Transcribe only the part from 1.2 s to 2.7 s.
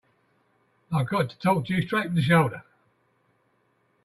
to talk to you straight from the shoulder.